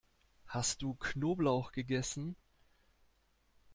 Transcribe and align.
Hast 0.47 0.81
du 0.81 0.95
Knoblauch 0.95 1.71
gegessen? 1.73 2.35